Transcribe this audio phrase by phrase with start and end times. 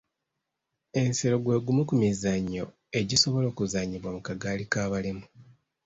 [1.01, 2.65] Ensero gw'egumu ku mizannyo
[2.99, 5.25] egisobola okuzannyibwa mu kagaali k'abalema.